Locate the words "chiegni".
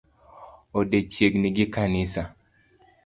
1.11-1.49